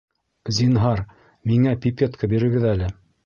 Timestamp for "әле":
2.73-2.89